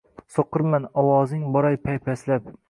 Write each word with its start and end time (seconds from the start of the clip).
so’qirman, 0.35 0.87
ovozing 1.03 1.45
boray 1.57 1.79
paypaslab 1.87 2.51